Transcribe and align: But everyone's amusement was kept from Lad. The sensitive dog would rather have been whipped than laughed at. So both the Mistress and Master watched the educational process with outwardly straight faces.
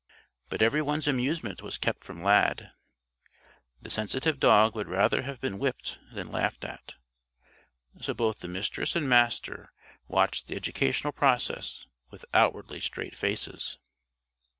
But 0.49 0.63
everyone's 0.63 1.07
amusement 1.07 1.61
was 1.61 1.77
kept 1.77 2.03
from 2.03 2.23
Lad. 2.23 2.71
The 3.83 3.91
sensitive 3.91 4.39
dog 4.39 4.73
would 4.73 4.87
rather 4.87 5.21
have 5.21 5.39
been 5.39 5.59
whipped 5.59 5.99
than 6.11 6.31
laughed 6.31 6.65
at. 6.65 6.95
So 7.99 8.15
both 8.15 8.39
the 8.39 8.47
Mistress 8.47 8.95
and 8.95 9.07
Master 9.07 9.71
watched 10.07 10.47
the 10.47 10.55
educational 10.55 11.13
process 11.13 11.85
with 12.09 12.25
outwardly 12.33 12.79
straight 12.79 13.13
faces. 13.15 13.77